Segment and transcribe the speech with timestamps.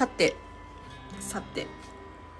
[0.00, 0.34] さて、
[1.20, 1.66] さて。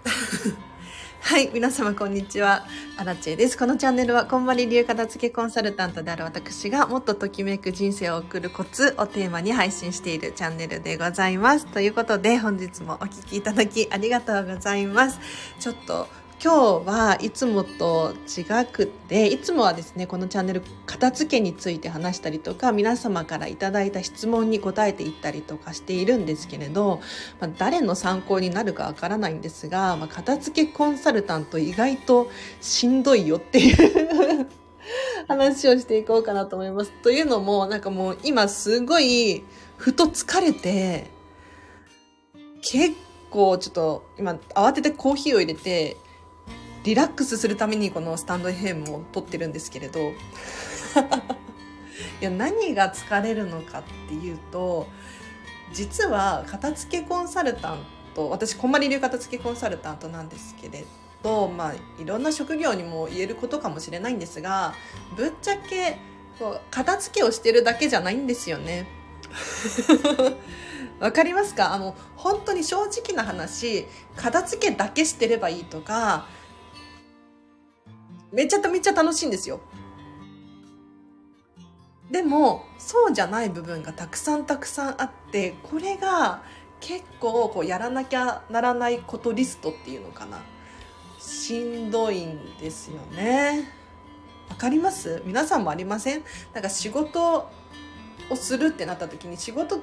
[1.21, 2.65] はい、皆様こんにちは。
[2.97, 3.59] アラチェです。
[3.59, 11.67] このチャンネルは、こんまり流片付けコンサルタントである私が、もっとときめく人生を送るコツをテーマに配信しているチャンネルでございます。
[11.67, 15.21] ということで、本日もお聴きいただきありがとうございます。
[15.59, 16.09] ちょっと、
[16.43, 27.03] 今日はいつもと違くていつもはですねこのチャンネル片付けについて話したりとか皆様からいただいた質問に答えていったりとかしているんですけれど、
[27.41, 32.31] まあ、誰の参考になるかわからないんですが、まあ、片付けコンサルタント意外と
[32.63, 34.49] しんどいよっていう
[35.29, 36.93] 話をしていこうかなと思います。
[37.03, 39.45] というのもなんかもう今すごい
[39.77, 41.11] ふと疲れて
[42.63, 42.95] 結
[43.29, 45.99] 構ちょっと今慌ててコーヒーを入れて
[46.85, 50.11] リラックスするためにこのスタンド FM を撮ってるんですけれど
[52.21, 54.87] いや何が疲れるのかっていうと
[55.73, 60.85] 実は片付けコンサルタント私こんまり流片付けコンサルタントなんですけれ
[61.23, 64.75] どまあいろんな職業にも言えることかもしれないんですが
[65.17, 65.99] ぶっちゃけ
[66.39, 68.87] こう片付けをしてるだけじゃないんですよね。
[70.99, 71.75] わかりますか？
[71.75, 76.27] あの本当に正直な話片付けだけしてればいいとか
[78.33, 79.61] めちゃめちゃ楽しいんですよ。
[82.11, 86.43] でもそうじゃない部分がたくさんたくさんあってこれが
[86.81, 90.43] 結構こうやらなきゃならないことリストっていうのかな。
[91.21, 93.73] しんどいんですよね。
[94.49, 95.23] わかります？
[95.25, 96.25] 皆さんもありません？
[96.53, 97.49] なんか仕事
[98.29, 99.81] をするってなった時に仕事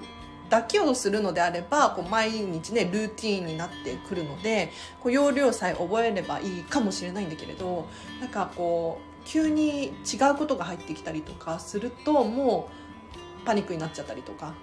[0.49, 7.87] だけをするのであればこう毎日ねルーティーンになってくるのでこう要領さえ覚えればいいかもしれないんだけれど
[8.19, 9.91] なんかこう急に違
[10.31, 12.69] うことが入ってきたりとかするとも
[13.43, 14.53] うパニックになっちゃったりとか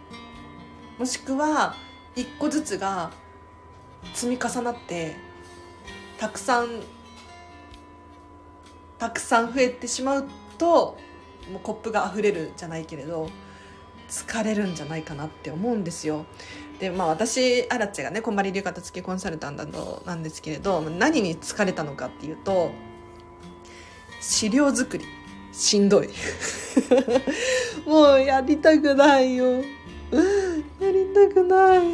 [0.98, 1.74] もしくは
[2.16, 3.10] 一個ずつが
[4.14, 5.16] 積み重なって
[6.18, 6.82] たくさん
[8.98, 10.96] たくさん増えてしまうと
[11.50, 13.28] もうコップが溢れるじゃないけれど
[14.14, 16.24] 疲れるんじゃないかなって思うんですよ。
[16.78, 22.70] でまあ私アラチェがねこんまり流片付けコンサルタントなんですけれど何に疲れたのかっていうと
[24.20, 25.04] 資料作り。
[25.52, 26.08] しんどい。
[27.86, 29.52] もうやりたくないよ。
[29.52, 29.62] や
[30.80, 31.80] りたくない。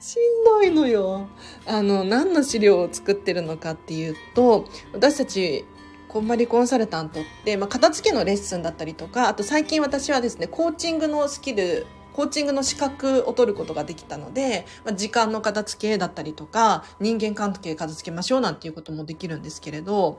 [0.00, 1.28] しんどいのよ。
[1.66, 4.64] あの何の資料を作ってるのかっていうと
[4.94, 5.66] 私たち
[6.12, 20.18] こんまりコンサルタントって、まあ、片付けのレッスンだったりとかあと最近私はですねコーチングのスキルコーチングの資格を取ることができたので、まあ、時間の片付けだったりとか人間関係片付けましょうなんていうこともできるんですけれど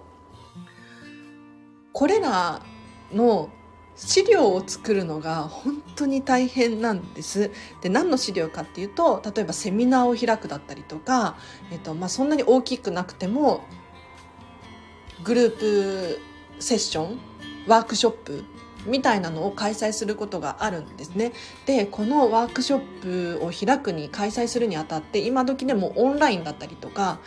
[1.91, 2.61] これら
[3.11, 3.49] の
[3.97, 7.51] 資料を作るのが本当に大変なんです。
[7.81, 11.35] で何の資料かっていうと例えばセミナーを開くだったりとか、
[11.71, 13.65] えっとまあ、そんなに大きくなくても
[15.23, 16.19] グループ
[16.59, 17.19] セッション
[17.67, 18.43] ワークショップ
[18.85, 21.33] みたいなのを開催することがあるんですね。
[21.65, 27.19] で、このワークショップを開くに、開催するにあたって、今時でもオンラインだったりとか、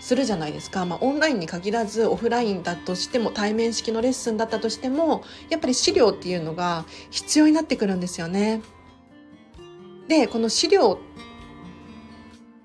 [0.00, 0.84] するじゃないですか。
[0.84, 8.62] まあ、オンラインに限らず、オフラインだとしても、対面式のレッスンだったとしても、やっぱり資料っていうのが必要になってくるんですよね。
[10.08, 10.98] で、この資料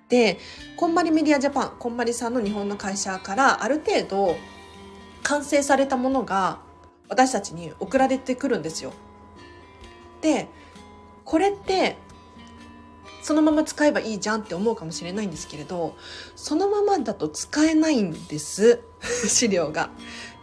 [0.05, 0.39] って、
[0.77, 4.35] こんまりメディアジャパン、こんまりさんの日本の会社からある程度
[5.27, 6.59] 完成されたものが
[7.09, 8.93] 私たちに送られてくるんですよ。
[10.21, 10.47] で
[11.25, 11.97] これって
[13.21, 15.97] そのまま使えばいいじゃんって思うかもしれないんですけれど
[16.37, 18.79] そのままだと使えないんです
[19.27, 19.89] 資料が。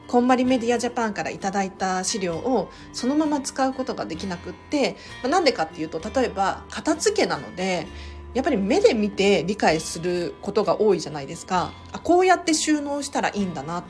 [0.07, 7.87] こんまりメディアジャパンからいただいた資料をそのまま使うことができなくってなんでかっていうと例えば片付けなので
[8.35, 13.85] やっぱり目で見て理解することが多いじゃないですかあこうやって収納したらいいんだなっ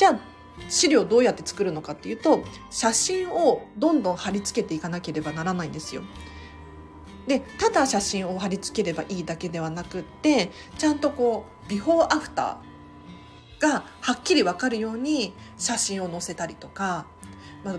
[0.00, 0.20] じゃあ
[0.70, 6.00] 資料どうやって作るのかっていうと写真をどんどん貼り付けていかなければならないんですよ。
[7.26, 17.04] でただ写真を貼り付ければいいだけではなくってちゃんとこうビフォーアフターがはっきり分かるように写真を載せたりとか、
[17.62, 17.76] まあ、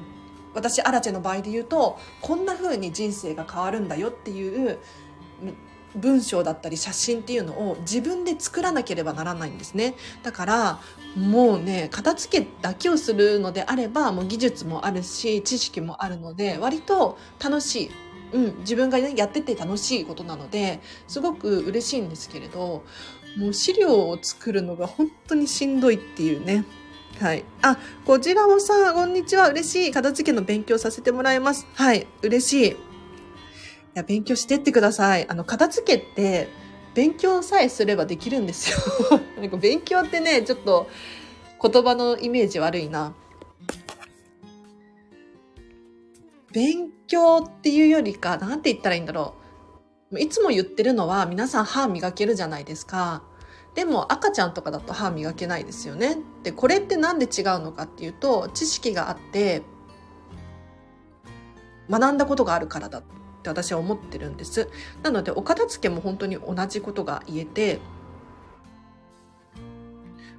[0.54, 4.78] 私アラチェの場合で言うとこんな風に人生が変わるんだよっていう
[5.96, 10.80] 文章だったり写真っていうのを自分で作らなければならないんですねだから
[11.16, 17.92] もうね片付けだけをするのであればもう技術もあるし知識もあるので割と楽しい、
[18.34, 22.84] うん、自分が、ね、やってて楽しいことなのですごく嬉しいんですけれど
[23.38, 26.66] もう資料を作るのが本当にしんどいっていうね
[27.20, 27.44] はい。
[27.62, 29.50] あ、こちらもさ、こんにちは。
[29.50, 29.92] 嬉しい。
[29.92, 31.68] 片付けの勉強させてもらいます。
[31.76, 32.08] はい。
[32.24, 32.91] 嬉しい。
[33.96, 35.28] や、勉強してってください。
[35.30, 36.50] あの、片付けって、
[36.94, 38.78] 勉強さえすればできるんですよ。
[39.40, 40.90] なんか勉強ってね、ちょっと
[41.62, 43.14] 言葉のイメージ悪いな。
[46.52, 49.36] 勉強っていうよりか、なんて言ったらいいんだろ
[50.12, 50.20] う。
[50.20, 53.24] いつも言ってるのは皆さん歯磨けるじゃないですか。
[53.76, 56.18] でも赤ちゃんとかだと歯磨けないですよね。
[56.44, 59.62] で、これって何で違うのかっていうと、知識があって、
[61.90, 63.04] 学んだことがあるからだっ
[63.42, 64.70] って私は思ってるんです。
[65.04, 67.80] なので、お片付けも本当に同じことが言えて、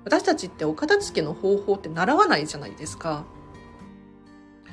[0.05, 3.25] 私たちってお片付けの方法って習わないじゃないですか。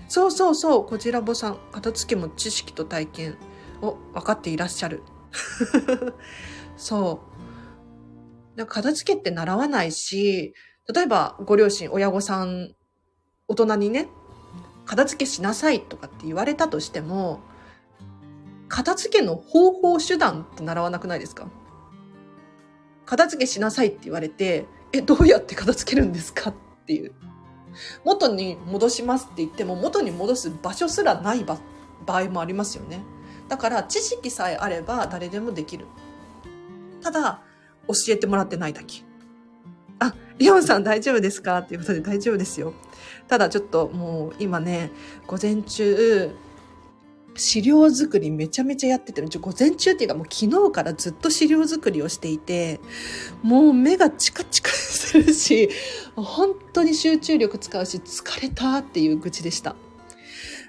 [0.07, 3.37] そうそうそう、こちらぼさん、片付けも知識と体験
[3.81, 5.03] を分かっていらっしゃる。
[6.77, 7.21] そ
[8.57, 8.65] う。
[8.65, 10.53] 片付けって習わないし、
[10.93, 12.73] 例えばご両親、親御さん、
[13.47, 14.07] 大人にね、
[14.85, 17.41] 片付けしなさいとかって言われたとしても、
[18.69, 21.49] 片付けの方法手段って習わなくないですか？
[23.05, 26.51] 片付けしなさいって言われて、え、どうやって片付けるんですか？
[26.51, 26.53] っ
[26.85, 27.13] ていう。
[28.05, 31.57] 元に戻しますって言っても元に戻す場所すらない場
[32.05, 33.01] 合もありますよね。
[33.47, 35.87] だから知識さえあれば誰でもできる。
[37.01, 37.41] ただ、
[37.87, 39.03] 教えてもらってないだけ。
[39.99, 41.59] あ、リオンさん大丈夫ですか？
[41.59, 42.73] っていうことで大丈夫ですよ。
[43.27, 44.91] ただちょっともう今ね、
[45.25, 46.31] 午前中、
[47.39, 52.79] 資料作りめちゃめちゃやってて、午前中っていうかもう昨日からずっと資料作りをしていて、
[53.41, 55.69] もう目がチカチカするし、
[56.15, 59.75] 本当に集中力使うし、疲れたっていう愚痴でした。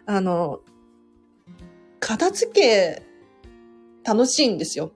[0.06, 0.61] あの、
[1.99, 3.02] 片付け
[4.05, 4.93] 楽しいんですよ。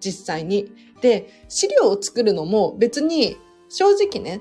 [0.00, 0.72] 実際に。
[1.00, 3.36] で、資料を作るのも別に
[3.68, 4.40] 正直ね、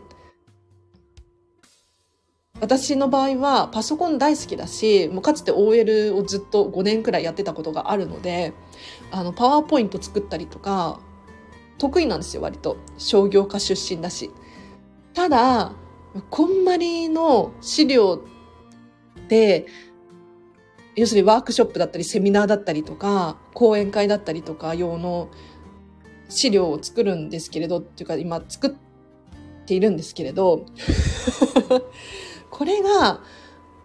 [2.62, 8.54] 私の場合はパソコン大好きだし、もうかつて OL をずっと5年くらいやってたことがあるので、
[9.12, 11.00] あの、パワーポイント作ったりとか、
[11.78, 12.78] 得意なんですよ、割と。
[12.98, 14.32] 商業科出身だし。
[15.14, 15.74] ただ、
[16.30, 18.22] こんまりの資料
[19.20, 19.68] って、
[20.96, 25.30] 要するにワークショップだったり、セミナーだったりとか、講演会だったりとか用の
[26.28, 28.72] 資料を作るんですけれど、っていうか今作っ
[29.66, 30.66] ているんですけれど、
[32.60, 33.22] これが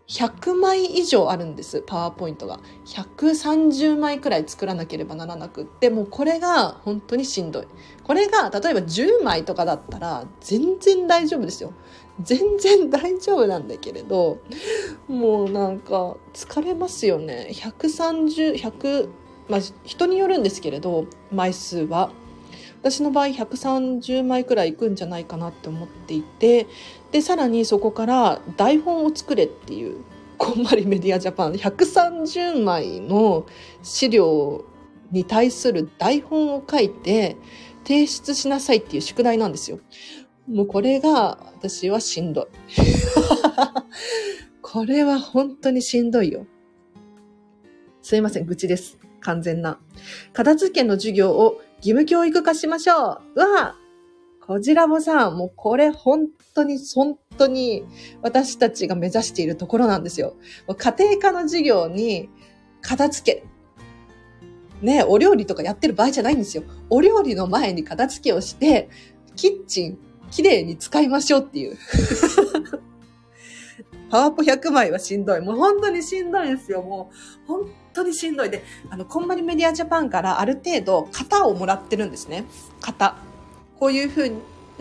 [0.08, 2.58] 100枚以上あるんです、パワーポイントが。
[2.86, 7.68] 130枚くらい作らなければならなくって、もうこれが本当にしんどい。
[8.02, 11.72] これが例えば10枚とかだったら全然大丈夫ですよ。
[12.20, 14.38] 全然大丈夫なんだけれど、
[15.06, 17.50] もうなんか疲れますよね。
[17.52, 19.08] 130、100、
[19.48, 22.10] まあ人によるんですけれど、枚数は。
[22.84, 26.66] 私の場合130枚くらいいくんじゃないかなって思っていて
[27.12, 30.04] でさらにそこから台本を作れっていう
[30.36, 33.46] こんまりメディアジャパン130枚の
[33.82, 34.66] 資料
[35.10, 37.38] に対する台本を書いて
[37.84, 39.78] 提出しなさいっていう宿題なんですよ。
[40.46, 42.46] もうこれが私はしんどい。
[44.60, 46.46] これは本当にしんどいよ。
[48.02, 48.98] すいません、愚痴です。
[49.20, 49.78] 完全な。
[50.32, 53.34] 片付けの授業を義務教育化しましょう。
[53.34, 53.76] うわ
[54.40, 57.84] こじらぼさ、もうこれ本当に本当に
[58.22, 60.34] 私たちが目指しているところなんですよ。
[60.78, 62.30] 家庭科の授業に
[62.80, 63.44] 片付け。
[64.80, 66.62] ね、お料理とかやってる場合じゃないんですよ。
[66.88, 68.88] お料理の前に片付けをして、
[69.36, 69.98] キッチン
[70.30, 71.76] きれいに使いましょうっていう。
[74.10, 75.40] パワポ100枚はしんどい。
[75.42, 76.82] もう本当にしんどいですよ。
[76.82, 77.10] も
[77.44, 78.50] う本当にしんどい。
[78.50, 82.44] で、あの、コンマリメディアジャパンからある程度型をもらってるんですね。
[82.80, 83.16] 型。
[83.78, 84.32] こういうふう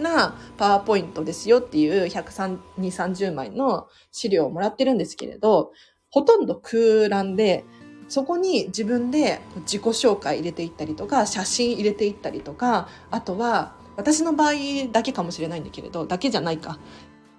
[0.01, 5.71] なパワーポイントですよっていう130、30枚の資料をもらってるんですけれど、
[6.09, 7.63] ほとんど空欄で、
[8.09, 14.53] そこに自分で自己紹介入れていったりとか、写真入れていったりとか、あとは、私の場合
[14.91, 16.79] だけかもしれないんだけれど、だけじゃないか。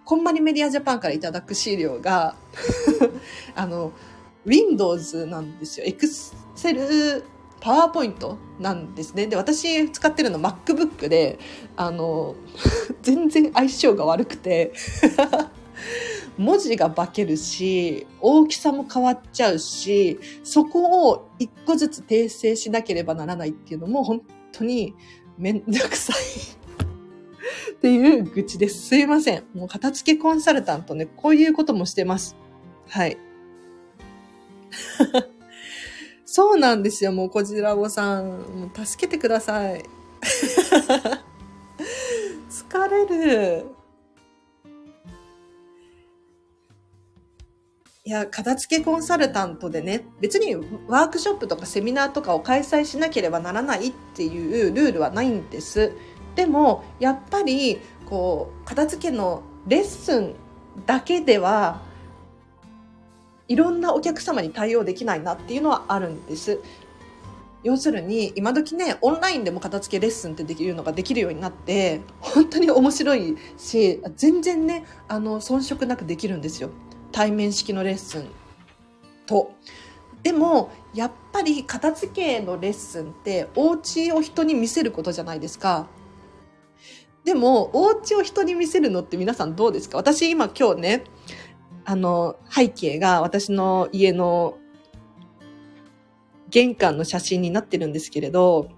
[0.05, 2.37] こんまりメディアジャパンからいただく資料が
[3.57, 3.93] あの、
[4.47, 5.87] Windows なんですよ。
[5.87, 7.25] Excel、
[7.61, 9.27] パワーポイントなんですね。
[9.27, 11.39] で、私使ってるの MacBook で、
[11.77, 12.35] あの、
[13.01, 14.73] 全然相性が悪くて
[16.37, 24.23] 文字が化けるし、大きさも変わっちゃうし、そこを一個ずつ訂正しなければならないっていうのも本
[24.53, 24.95] 当に
[25.39, 26.17] めんどくさい
[27.73, 28.89] っていう愚痴です。
[28.89, 29.45] すいません。
[29.55, 32.37] もう片付けコンサルタントね、こういうこともしてます。
[32.89, 33.17] はい。
[36.25, 38.29] そうなんですよ、もうこじらぼさん。
[38.29, 39.85] もう助けてください。
[42.51, 43.67] 疲れる。
[48.07, 50.55] いや、片付けコンサルタントでね、別に
[50.89, 55.93] ワークショップとかセミナーとかを開催しなければならないっていうルールはないんです。
[56.37, 60.35] でも、やっぱり、こう、片付けのレッスン
[60.85, 61.81] だけでは、
[63.49, 66.61] いろんなお客様に対応できないなっていうのはあるんです。
[67.63, 76.69] 要するに今時ねオンラインでも片付けレッスンってできるのができるようになって本当に面白いし全然ねあの遜色なくできるんですよ
[77.11, 78.27] 対面式のレッスン
[79.27, 79.53] と。
[80.23, 85.87] でもやっぱり片付けのレッスンってお家を人に見せることじゃないですか。
[87.25, 89.97] でもお家を人に見せるのって皆さんどうですか？
[89.97, 91.05] 私今今日ね
[91.85, 94.59] あの背景が私の家の
[96.49, 98.71] 玄関の写真になってるんですけれど、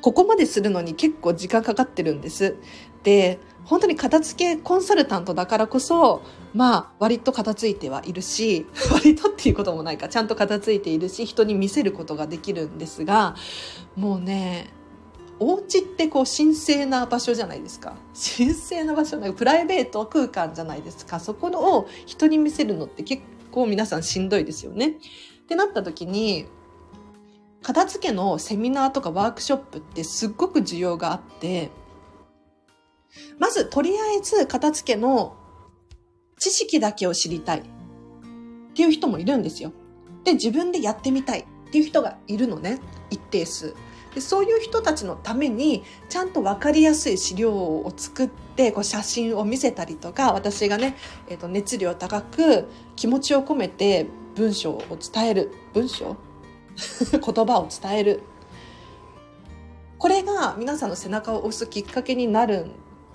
[0.00, 2.56] ここまでするのに結構時間かかってるんです。
[3.02, 13.36] で、本当に片付けコンサルタントだからこそ、まあ、割と片付いてはいるし、 割とっていうこともないか、ちゃんと片付いているし、人に見せることができるんですが、
[13.96, 14.68] もうね、
[15.40, 17.96] お家ってこう神聖な場所じゃないですか。
[18.36, 21.18] 神聖な場所、なんかプライベート空間じゃないですか。
[21.20, 24.98] そこのを人に見せるのって結構皆さんしんどいですよね。
[25.44, 26.46] ってなった時に
[27.62, 31.70] 片付けのセミナーとかワークショップってすっごく需要があって
[33.38, 35.36] まずとりあえず片付けの
[36.38, 37.62] 知識だけを知りたいっ
[38.74, 39.72] ていう人もいるんですよ。
[40.24, 43.74] で自分でやってみたいっていう人がいるのね一定数。
[44.14, 50.96] でそういう人たちのためにちゃんと分かりやすい資料を作ってこう写真を見せたりとか私がね、
[51.28, 54.06] えー、と熱量高く気持ちを込めて
[54.36, 56.16] 文章を伝える文章？
[57.12, 58.22] 言葉を伝える
[59.98, 62.72] これが皆さんの背中を押すきっかけになるん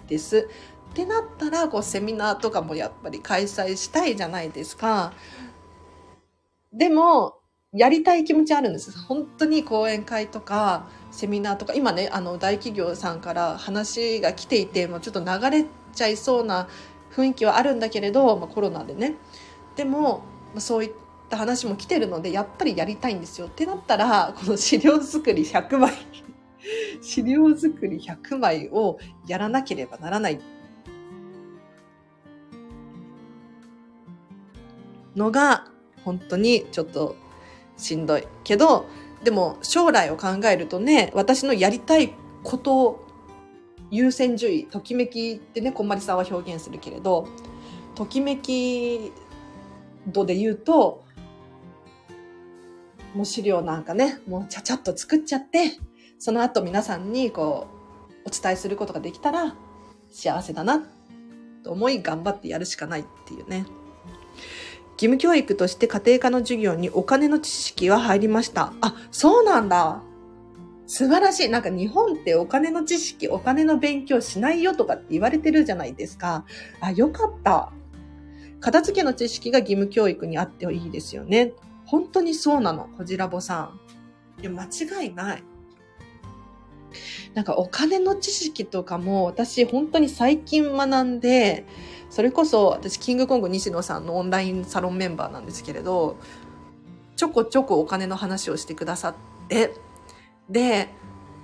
[0.08, 0.50] です。
[0.90, 5.14] ってなったらこうセミナーとかもやっぱり開催したいじゃないですか。
[6.74, 7.39] でも
[7.72, 8.98] やりたい気持ちあるんです。
[9.00, 16.68] 本当に講演会とかセミナーとか今ねあの大企業さんから話が来ていてもうちょっと流れちゃいそうな
[17.12, 19.16] 雰囲気はあるんだけれど、まあ、コロナでね。
[19.76, 20.24] でも
[20.58, 20.92] そういっ
[21.30, 23.46] った話も来てるのでやっぱりやりたいんですよ。
[23.46, 25.94] ってなったらこの資料作り100枚
[27.02, 28.98] 資料作り100枚を
[29.28, 30.40] やらなければならない。
[35.16, 35.68] のが
[36.04, 37.16] 本当にちょっと
[37.80, 38.86] しんどいけど
[39.24, 43.06] でも将来を考えるとね私のやりたいことを
[43.92, 47.28] 優先順位ときめきってねこんまりさんは表現するけれど
[47.96, 49.12] ときめき
[50.08, 51.04] 度で言うと
[53.14, 55.78] もう資料なんかね、もうちゃちゃっと作っちゃって、
[56.20, 57.68] その後皆さんにこ
[58.26, 59.56] う、お伝えすることができたら
[60.12, 60.84] 幸せだな、
[61.64, 63.66] と思い頑張ってやるしかないっていうね。
[65.00, 68.74] 義務教育として家庭科の授業にお金の知識は入りました。
[68.82, 70.04] あ、そうなんだ。
[70.88, 71.50] 素晴らしい。
[71.50, 76.44] なんか日本ってお金の知識、お金の勉強しないよとかって言われてるじゃないですか。
[76.82, 77.72] あ、よかった。
[78.60, 81.54] 片付けの知識が義務教育にあっていいですよね。
[81.86, 83.72] 本当にそうなの、こじらぼさ
[84.38, 84.42] ん。
[84.42, 85.44] いや、間違いない。
[87.36, 91.66] なんかお金の知識とかも私本当に最近学んで、
[92.10, 96.18] それこそ私キングコング西野さんのオンラインサロンメンバーなんですけれど、
[97.16, 99.16] ちょこちょこお金の話をしてくださっ
[99.48, 99.74] て、
[100.50, 100.90] で、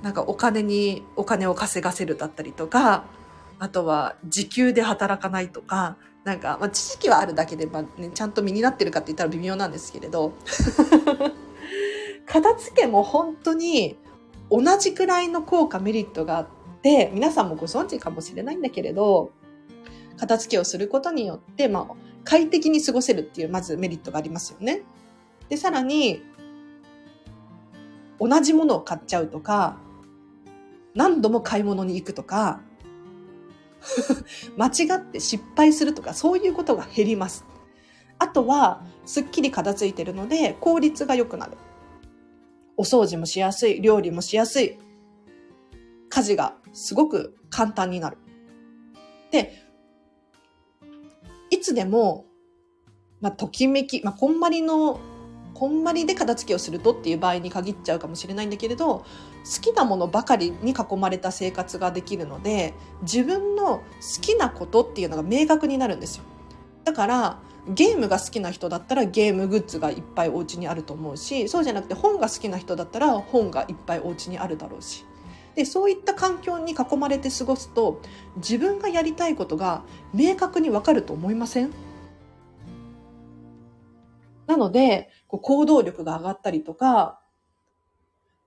[0.01, 3.05] なんかお金にお金を稼がせるだったりとか、
[3.59, 10.33] あとは時給で働かないとか、なんか、まあ、知識はあるだけで、まあね、ちゃんと身になってるかって言ったら微妙なんですけれど
[12.25, 13.95] 片付けも本当に
[14.49, 16.47] 同じくらいの効果メリットがあっ
[16.81, 19.31] て皆さんもご存知かもしれないんだけれど
[20.17, 24.83] 片付けをすることによって、まあ、快適に過ごせるっていうまずメリットがありますよね。
[25.49, 26.23] でさらに
[28.19, 29.77] 同じものを買っちゃうとか
[30.95, 32.61] 何度も買い物に行くとか
[34.57, 37.45] 間違って失敗するとかそういうことが減ります。
[38.17, 41.57] あとは、すっきり片付いてるので効率が良くなる。
[42.77, 44.79] お掃除もしやすい、料理もしやすい。
[46.09, 48.17] 家事がすごく簡単になる。
[49.31, 49.64] で、
[51.55, 52.25] いつでも、
[53.21, 54.99] まあ、ときめき、まあ、こんまりの
[55.53, 59.05] こんまりで片付けをするとっていう場合に限っちゃうかもしれないんだけれど好
[59.61, 63.83] きなものばかりに囲まれた生活ができるので自分の好
[64.21, 66.25] きなことっていうのが明確になるんですよ。
[66.83, 75.05] だからゲームが好きな人だったらゲームグッズがいっぱいお家にあると思うしそうじゃなくて本が好きな人だったら本がいっぱいお家にあるだろうし。
[75.55, 78.01] でそういった環境に囲まれて過ごすと
[78.37, 79.83] 自分がやりたいことが
[80.13, 81.71] 明確にわかると思いません？
[84.47, 87.19] なので、こう行動力が上がったりとか、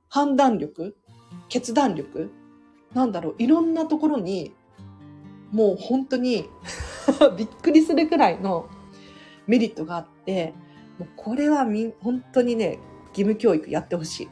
[0.08, 0.96] 判断力、
[1.48, 2.30] 決断力、
[2.94, 4.54] なんだろう、いろんなところに、
[5.50, 6.48] もう本当に
[7.36, 8.68] びっくりするくらいの
[9.46, 10.54] メリットがあって、
[10.98, 14.28] もうこれはみ、本当にね、義務教育やってほしい。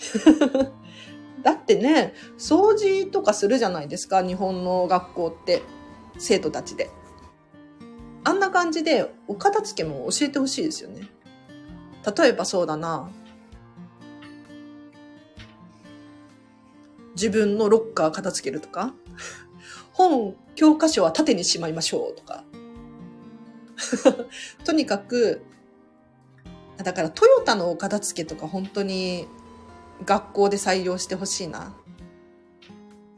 [1.42, 5.62] だってね、掃除とかするじゃないですか、日本の学校って。
[6.18, 6.90] 生徒たちで。
[8.24, 11.08] あんな感じで、お片付けも教えてほしいですよね。
[12.16, 13.10] 例えばそうだな。
[17.14, 18.94] 自分のロッカー片付けるとか、
[19.92, 22.44] 本、教科書は縦にしまいましょうとか。
[24.64, 25.42] とにかく、
[26.76, 29.26] だからトヨタのお片付けとか本当に
[30.04, 31.58] 学校で採用してほしいな。
[31.58, 31.72] だか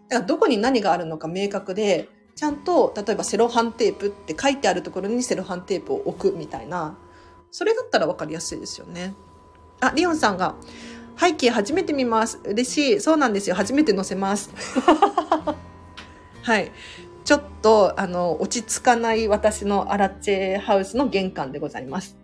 [0.09, 6.97] らどこに何があるのか明確で、ちゃんと、例えばセロハンテープって書いてあるところにセロハンテープを置くみたいな、
[7.51, 9.15] それだったらわかりやすいですよね。
[9.81, 10.55] あ、リオンさんが、
[11.19, 12.41] 背景初めて見ます。
[12.45, 13.01] 嬉しい。
[13.01, 13.55] そうなんですよ。
[13.55, 14.51] 初めて載せます。
[16.43, 16.73] はい。
[17.25, 22.17] ちょっと、あの、落ち着かない私のアラチェハウスの玄関でございます。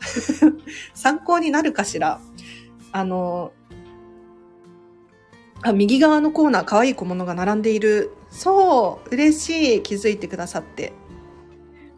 [0.94, 2.20] 参考になるかしら
[2.92, 3.52] あの、
[5.64, 8.12] あ、右側のコーナー、可愛い小物が並んでいる。
[8.28, 9.82] そう、嬉しい。
[9.82, 10.92] 気づいてくださって。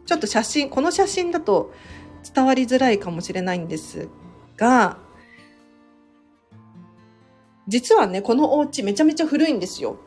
[0.05, 1.73] ちょっと写真、この写真だと
[2.33, 4.07] 伝わりづらいかもしれないんです
[4.55, 4.99] が、
[7.67, 9.97] 実はね、このお家めちゃめちゃ古いんですよ。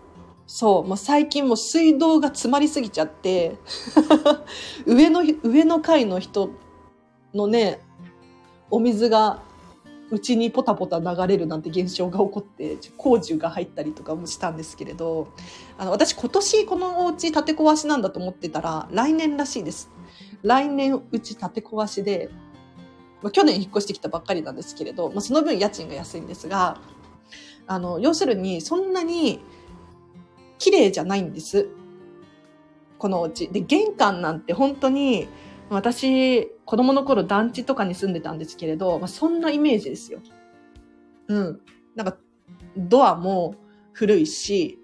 [0.47, 3.59] そう、もう最近もう水道が詰まりすぎちゃって、
[4.87, 6.49] 上の、上の階の人
[7.35, 7.81] のね、
[8.71, 9.43] お水が
[10.11, 15.29] うちにポタポタ流れるなんて現象が起こって工事が入ったりとかもしたんですけれど
[15.79, 19.90] あの私今年このお家建て壊しなんだと思ってたら来年らしいです。
[20.42, 22.31] 来年うち建て壊しで、
[23.23, 26.81] まあ、去年引っ越してきたばっかりなんですけれど、まあ、その分家賃が安いんですが
[27.66, 29.40] あの要するにそんなに
[30.59, 31.68] 綺麗じゃないんです。
[32.99, 33.49] このお家。
[33.49, 35.29] で玄関なんて本当に
[35.70, 40.20] 私、子供の頃団地とかに住んでたんですけれど、まあ、そんなイメージですよ。
[41.28, 41.61] うん。
[41.94, 42.16] なんか、
[42.76, 43.54] ドアも
[43.92, 44.78] 古いし、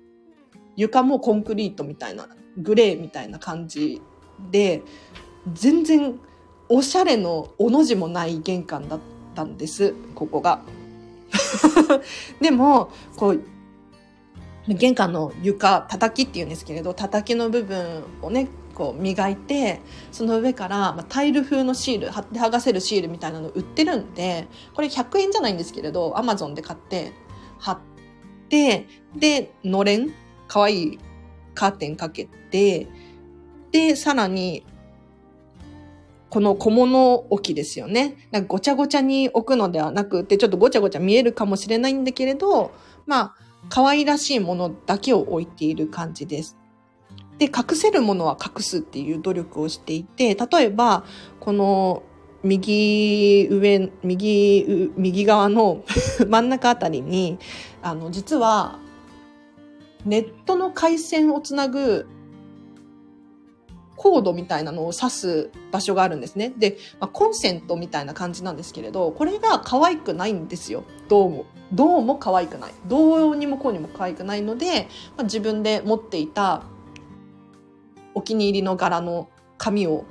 [0.77, 4.01] 床もコンクリートみたいな、グレーみたいな感じ
[4.51, 4.83] で、
[5.53, 6.19] 全然
[6.69, 9.01] おしゃれのおの字もない玄関だっ
[9.35, 10.63] たんです、ここが。
[12.41, 13.43] でも、こう、
[14.69, 19.81] 玄関の床、叩きって言うんですけれど、叩きの部分をね、こう磨いて
[20.13, 27.13] その上から、まタイル風のシール貼って剥がせるシールみたいなの売ってるんでこれ100円じゃないんですけれどアマゾンで買って
[27.59, 27.79] 貼っ
[28.51, 28.87] て
[29.17, 30.11] でのれん
[30.47, 30.99] かわいい
[31.55, 32.87] カーテンかけて
[33.73, 34.65] でさらに
[36.29, 38.29] この小物置きですよね。
[38.31, 42.73] なんかごちゃごちゃに置くのではなくて、ちょっとごちゃごちゃ見えるかもしれないんだけれど、
[43.07, 43.35] まあ、
[43.71, 46.59] 可愛らしいものだけを置いている感じです。
[47.39, 51.05] で、隠せるものは隠すっていう努力をしていて、例えば、
[51.41, 52.03] この
[52.43, 55.85] 右上、右、右側の
[56.29, 57.39] 真ん中あたりに、
[57.83, 58.79] あの、実は、
[60.05, 62.07] ネットの回線をつなぐ
[63.97, 66.53] コードみたいなのを指す場所があるんですね。
[66.57, 70.85] で、まあ、コンセントみたいな感じなんですけれど、これが可愛くないんですよ。
[71.09, 71.47] どうも。
[71.73, 72.73] どうも可愛くない。
[72.87, 76.63] どうにもこうにも可愛くないので、まあ、自分で持っていた
[78.17, 80.07] お気に入りの柄の紙を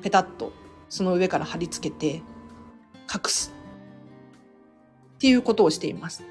[0.00, 0.52] ペタッと
[0.88, 2.22] その上から貼り付けて
[3.12, 3.52] 隠す
[5.16, 6.22] っていうことをしています。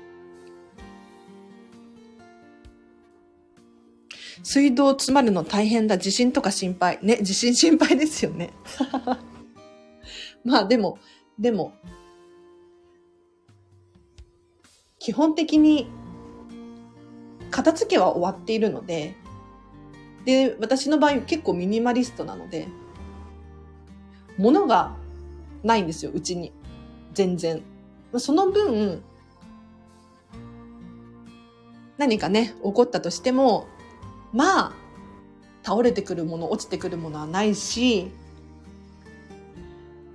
[4.41, 5.97] 水道詰まるの大変だ。
[5.97, 6.99] 地震とか心配。
[7.01, 8.53] ね、地震心配ですよね。
[10.45, 10.97] まあでも、
[11.37, 11.73] でも、
[14.97, 15.89] 基本的に
[17.51, 19.17] 片付けは終わっているので、
[20.27, 22.67] で、私の場合結構ミニマリストなので、
[24.37, 24.93] 物が
[25.63, 26.51] ないんですよ、うちに。
[27.13, 27.63] 全然。
[28.17, 29.01] その分、
[31.97, 33.67] 何かね、起こったとしても、
[34.33, 34.73] まあ、
[35.63, 38.11] 倒れてくるもの、落ちてくるものはないし、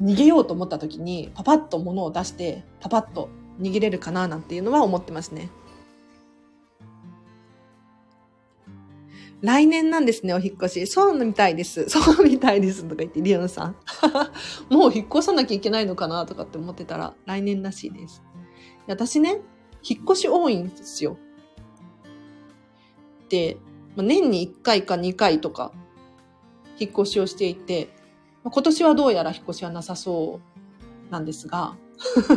[0.03, 5.49] 逃げようと思った時に、パパッと物を出して、パパッと逃げれるかななんていうのは思ってますね。
[9.43, 10.87] 来年なんですね、お引越し。
[10.87, 11.87] そうみたいです。
[11.91, 12.85] そうみたいです。
[12.85, 13.77] とか言って、リオンさん。
[14.71, 18.23] もう引っ越さなきゃいけないのかなとかって思ってたら、来年らしいです。
[18.87, 19.41] 私ね、
[19.83, 21.17] 引っ越し多いんですよ。
[23.29, 23.57] で、
[23.97, 25.73] まあ年に1回か2回とか、
[26.79, 27.93] 引っ越しをしていて、
[28.45, 30.41] まあ今年はどうやら引っ越しはなさそ
[31.09, 31.77] うなんですが、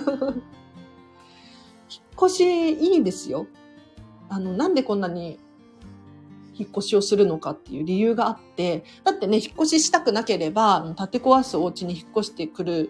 [1.88, 3.46] 引っ越しいいんですよ。
[4.28, 5.40] あの、なんでこんなに
[6.58, 12.90] 引っ越しをするのかっていう理由があって、だってね、引っ越ししたくなければ、建て壊すお家に引っ越してくる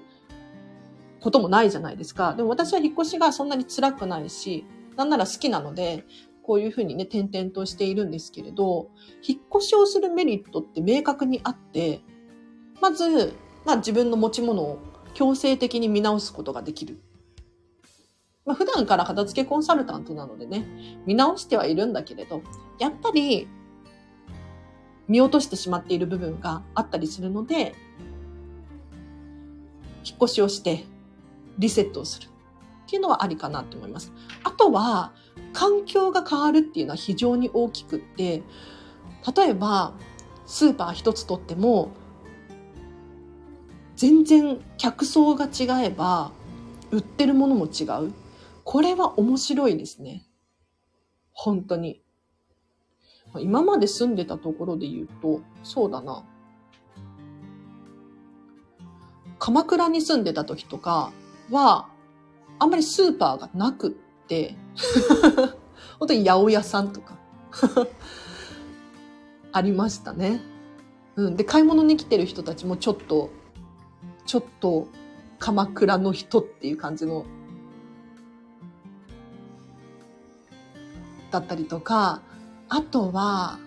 [1.19, 2.35] こともないじゃないですか。
[2.35, 6.05] でも私は引っ越しがそんなに辛くないし、なんなら好きなので、
[6.43, 8.89] こういうふうにね、転々としているんですけれど、
[9.27, 12.01] 引っ越しをするメリットって明確にあって、
[12.79, 13.33] まず、
[13.65, 14.77] まあ自分の持ち物を
[15.15, 16.99] 強制的に見直すことができる。
[18.45, 20.65] まあ普段から片付けコンサルタントなのでね、
[21.05, 22.41] 見直してはいるんだけれど、
[22.79, 23.47] やっぱり
[25.07, 27.75] 見落としてしまっている部分があったりするので、
[30.03, 30.85] 引っ越しをして
[31.57, 32.29] リセットをするっ
[32.87, 34.13] ていうのはありかなと思います。
[34.43, 35.13] あとは、
[35.53, 38.43] 環境が変わるっていうのは非常に大きくって、
[39.35, 39.93] 例えば、
[40.45, 41.89] スーパー一つとっても、
[43.95, 46.31] 全然客層が違えば、
[46.91, 48.13] 売ってるものも違う。
[48.65, 50.25] これは面白いですね。
[51.31, 52.01] 本当に。
[53.39, 56.25] 今まで住んでたところで言うと、そうだな。
[59.39, 61.11] 鎌倉に住んでた時とか
[61.51, 61.89] は、
[62.57, 63.91] あんまりスーパーがなくっ
[64.27, 64.55] て、
[65.99, 67.17] 本当に八百屋さんとか
[69.51, 70.41] ありましたね。
[71.15, 71.35] うん。
[71.37, 73.29] で、買い物に来てる人たちもちょっと、
[74.25, 74.87] ちょっと
[75.37, 77.25] 鎌倉の人っていう感じの、
[81.35, 82.21] だったりとか、
[82.69, 83.59] あとは、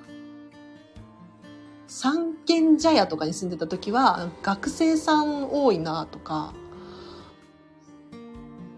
[1.86, 6.54] 三軒茶屋とかに住んでた時は、学生さん多いなとか、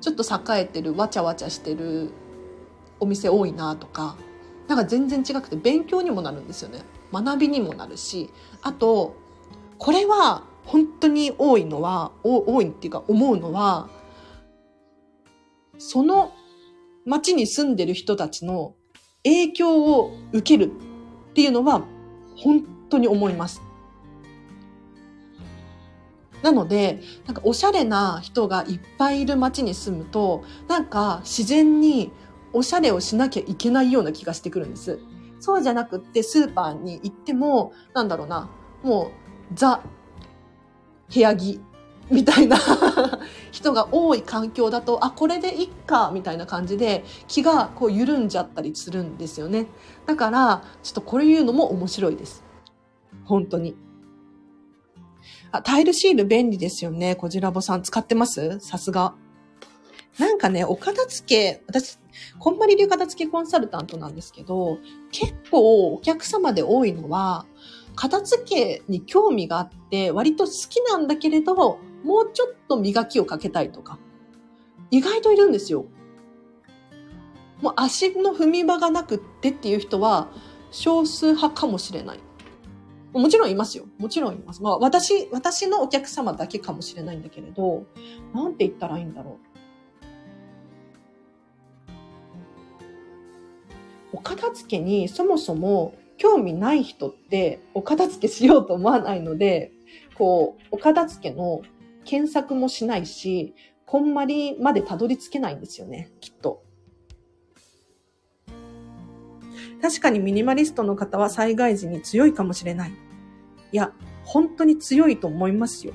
[0.01, 2.11] ちょっと栄えてる、わちゃわちゃしてる
[2.99, 4.17] お店多いなとか、
[4.69, 6.83] なんか全然違くて勉強にもなるんですよね。
[7.13, 8.31] 学びにもなるし、
[8.63, 9.17] あと、
[9.79, 13.89] これは本当に多いのは、多いっていうか思うのは、
[15.79, 16.33] その
[17.07, 18.75] 町に住んでる人たちの
[19.25, 20.73] 影響を受ける
[21.31, 21.83] っていうのは
[22.37, 23.63] 本当に思います。
[26.43, 32.13] なので、なんかおしゃれな人がいっぱいいる街に住むと、なんか自然に
[32.53, 34.99] おしゃれをしなきゃいけないような気がしてくるんです。
[35.39, 38.51] そうじゃなくってスーパーに行っても、なんだろうな、
[38.83, 39.11] も
[39.53, 39.83] うザ、
[41.13, 41.61] 部屋着
[42.11, 42.59] みたいな
[43.53, 49.67] 人が多い環境だと、あ、これでいっか、みたいな感じで気がこう緩んじゃったりするんですよね。
[50.07, 52.45] だから、ちょっとこれ言うのも面白いです。
[53.25, 53.77] 本当に。
[55.53, 57.15] あ、タイルシール便利ですよね。
[57.15, 58.59] こじらぼさん使ってます？
[58.61, 59.15] さすが。
[60.19, 61.99] なんかね、お片付け、私、
[62.39, 64.79] こんまり流片付けコンサルタントなんですけど、
[65.13, 67.47] 結構お客様で多いのは、
[67.95, 73.99] 片付けに興味があって、割と好きなんだけれど、もうちょっと磨きをかけたいとか、
[74.91, 75.87] 意外といるんですよ。
[77.61, 80.29] もう足の踏み場がなくってっていう人は
[80.71, 82.21] 少数派かもしれない。
[83.13, 83.87] もちろんいますよ。
[83.99, 84.63] もちろんいます。
[84.63, 87.87] まあ私、私のお客様だけかもしれないんだけれど、
[88.33, 89.51] なんて言ったらいいんだろう。
[94.13, 99.73] お片付けにそもそも興味ない人ってお片付けしようと思わないので、
[100.15, 101.63] こう、お片付けの
[102.11, 103.55] 検索もしないし、
[103.87, 106.65] こんまりまでたどり着けないんですよね、きっと。
[109.81, 112.91] 確かにミニマリストの方は災害時に強いかもしれない。
[112.91, 113.93] いや、
[114.25, 115.93] 本当に強いと思いますよ。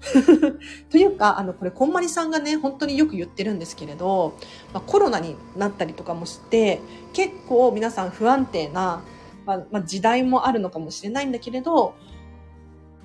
[0.90, 4.36] というか、あの、これ、こんまりさんがね、本当によく言ってるんですけれど、
[4.72, 6.80] まあ、コロナになったりとかもして、
[7.12, 9.04] 結構皆さん不安定な、
[9.46, 11.94] まあ、まあ、時代もあるのかもしれないんだけれど、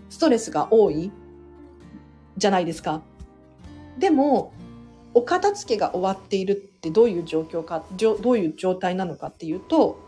[0.10, 1.12] ストレスが多い
[2.38, 3.02] じゃないですか。
[3.98, 4.54] でも、
[5.14, 10.00] お片付けが終わっているってどういう状況か、どういう状態なのかっていうと、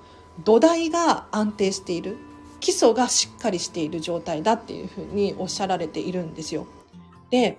[0.43, 2.17] 土台が安定している。
[2.61, 6.67] 基礎がしっかりしている状態だっていうふうにおっしゃられているんですよ。
[7.31, 7.57] で、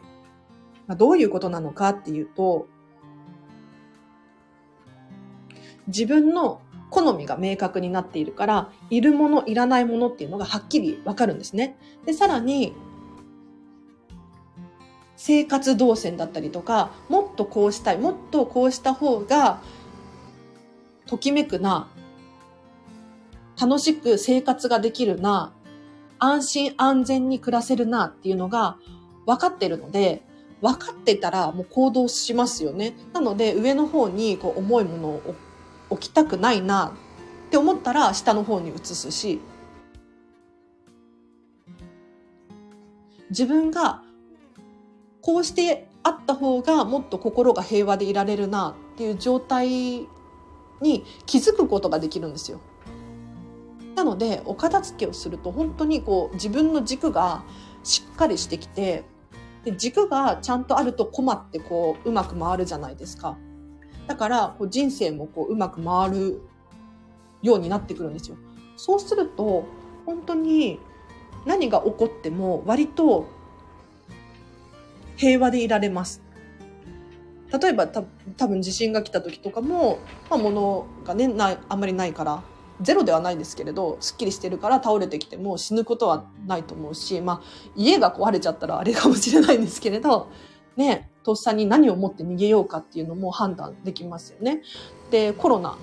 [0.87, 2.68] まあ、どういうことなのかっていうと、
[5.88, 6.62] 自分の
[6.92, 11.78] 好みが明確になっているから、いるもの、いらないものっていうのがはっきりわかるんですね。
[12.05, 12.74] で、さらに、
[15.16, 19.62] 生活動線だったりとか、もっとこうしたい、もっとこうした方が、
[21.07, 21.88] ときめくな、
[23.59, 25.55] 楽しく生活ができるな、
[26.18, 28.76] 安心安全に暮らせるなっていうのが
[29.24, 30.22] 分かってるので、
[30.61, 32.94] 分かってたらもう行動しますよね。
[33.12, 35.35] なので上の方にこう重いものを
[35.92, 36.94] 置きたくないな
[37.48, 39.40] って思ったら下の方に移すし、
[43.31, 44.02] 自分が
[45.20, 50.07] こうしてあった方がもっと心が平和でいられるなっていう状態
[50.81, 52.61] に気づくことができるんですよ。
[53.94, 57.44] なのでお片付けをすると本当にこう自分の軸が
[57.85, 59.05] しっかりしてきて
[59.64, 63.37] で軸がちゃんとあると困ってこううまく回るじゃないですか。
[64.12, 66.42] だからこう人生もこううまく回る
[67.40, 68.37] ようになってくるんですよ。
[68.77, 69.64] そうすると
[70.05, 70.79] 本当に
[71.46, 73.27] 何が起こっても割と
[75.16, 76.20] 平和でいられます。
[77.59, 78.03] 例えばた
[78.37, 79.98] 多分地震が来た時とかも、
[80.29, 82.42] まあ、物がねないあんまりないから
[82.83, 90.31] ゼロではないですけれどすっきりしてるから倒れてきても死ぬことはないと思うし、まあ、家が壊れちゃったらあれかもしれないんですけれど
[90.77, 94.62] ねとっさに何を持って逃げようかっていうのも判断できますよね。
[95.11, 95.76] でコロナ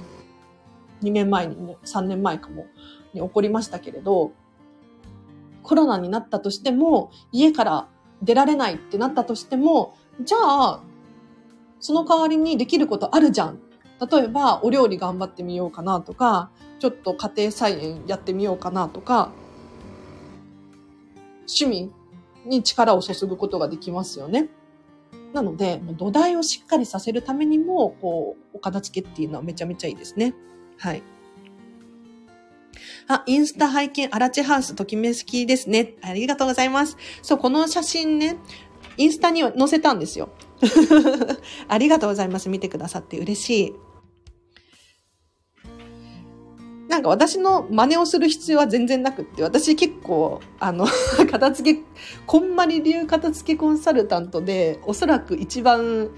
[1.02, 2.65] 2年前にね3年前かも
[3.13, 4.32] に起こりましたけれど
[5.63, 7.88] コロナになったとしても家から
[8.21, 10.84] 出られないってなったとしてもじゃあ
[11.80, 13.60] その代わりにできることあるじゃん
[14.12, 16.49] 例えばお料理頑張ってみようかなとか
[16.80, 19.32] ちょっと家庭菜園やってみようかなとか、
[21.39, 21.91] 趣味
[22.45, 24.49] に力を注ぐことができますよね。
[25.34, 30.34] なので、土台をしっかりさせるためにも、こう、お片付けっていうのはめちゃめちゃいいですね。
[30.78, 31.04] はい。
[33.08, 35.96] あ、インスタ拝見、アラチハウス、ときめきですね。
[36.02, 36.98] ありがとうございます。
[37.22, 38.38] そう、この写真ね、
[38.98, 40.30] インスタに載せたんですよ。
[41.68, 42.50] ありがとうございます。
[42.50, 43.76] 見てくださって嬉しい。
[46.89, 50.88] なんか私の真似をする必要は全然なくって、私結構、あの、
[51.32, 51.84] 片付け、
[52.25, 56.10] こんまり流片付けコンサルタントで、おそらく一番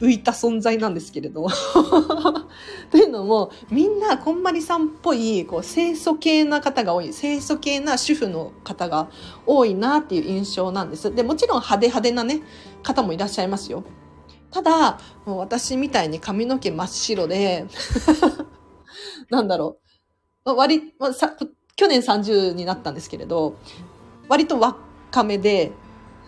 [0.00, 1.46] 浮いた存在なんですけれど。
[2.90, 9.10] というのも、みんなこんまりさんっぽい、こう、清楚系な方が多い、清楚系な主婦の方が
[9.44, 11.14] 多いなっていう印象なんです。
[11.14, 12.40] で、もちろん派手派手なね、
[12.82, 13.84] 方もいらっしゃいますよ。
[14.50, 17.66] ただ、もう私みたいに髪の毛真っ白で、
[19.28, 19.85] なんだろう、
[20.54, 21.36] 割、まあ、さ
[21.76, 23.56] 去年30になったんですけれど、
[24.28, 25.72] 割と若めで、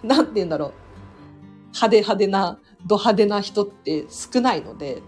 [0.02, 0.72] なんて言うんだろう。
[1.68, 5.02] 派手派手な、ド派手な人って少ないので、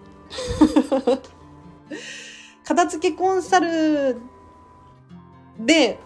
[2.64, 4.16] 片付けコンサル
[5.58, 5.98] で、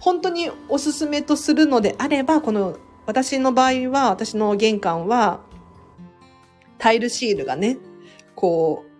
[0.00, 5.40] 本当におすすめとするのであれば、この、私の場合は、私の玄関は、
[6.78, 7.78] タイルシールがね、
[8.34, 8.93] こう、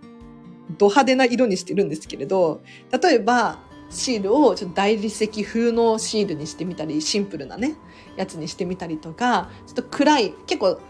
[0.71, 2.63] ド派手な色にしてるんですけれど、
[3.03, 3.59] 例えば、
[3.91, 7.77] シールをちょっと大理石風のシールにしてみたり、シンプルなね、
[8.17, 10.81] やつにしてみたりとか、ちょっと暗い、結構、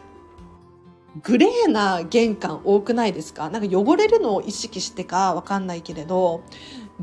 [1.22, 3.48] グレーな玄関多くないですか？
[3.48, 6.42] なんか汚れるのを意識してかわかんないけれど、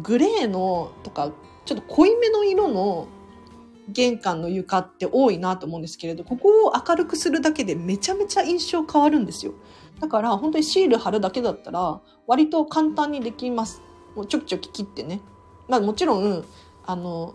[0.02, 1.32] グレーのとか、
[1.64, 3.08] ちょっと濃いめの色の
[3.88, 9.54] 玄関の床って多いなと思うんですけれど、ここを明るくするだけでめちゃめちゃ印象変わるんですよ。
[10.02, 13.82] だから本当にシール貼るだけだったら割と簡単にできます。
[14.16, 15.22] もうちょきちょき切ってね。
[15.70, 16.44] まあもちろん、
[16.86, 17.34] あの、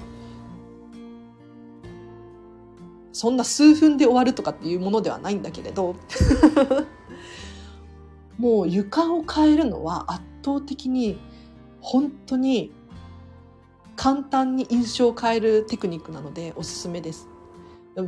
[3.12, 5.96] そんな数分で終わるとかっていうものではないんだけれど
[8.36, 11.18] もう床を変えるのは圧倒的に
[11.80, 12.72] 本当に
[13.94, 17.26] 簡単に印象を変えるテクニックなのでおすすめです。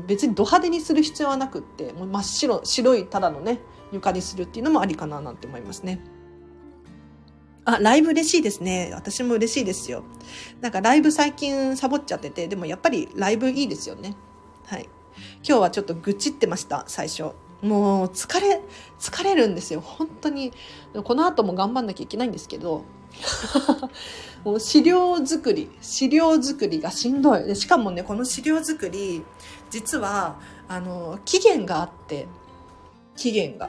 [0.06, 3.60] 別にド派手にする必要はなくってもう真っ白白いただのね
[3.92, 6.00] 床にするっていうのもありかななんて思いますね。
[7.64, 8.90] あ、ライブ嬉しいですね。
[8.94, 10.02] 私も嬉しいですよ。
[10.60, 14.16] なんかライブ最近サボっちゃってて、でもやっぱりライブいいですよね。
[14.64, 14.88] はい。
[15.46, 17.32] 今日はちょっと愚痴ってました、最初。
[17.60, 18.62] もう疲れ、
[18.98, 19.80] 疲れるんですよ。
[19.80, 20.52] 本当に。
[21.04, 22.84] この後も頑張んなきゃいけないんですけど、
[24.44, 27.44] もう資料作り、資料作りがしんどい。
[27.44, 29.22] でしかもね、この資料作り、
[29.70, 32.28] 実は、あの、期限があって、
[33.16, 33.68] 期限が。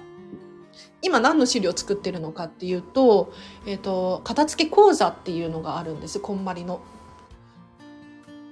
[1.02, 3.32] 今何の資料を作ってるのかっていうと、
[3.66, 6.82] えっ、ー、と、片付け講座っていうのがあるんです、こんまりの。